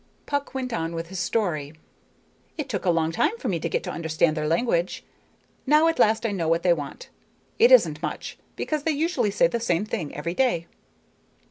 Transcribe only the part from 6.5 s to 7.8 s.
they want. It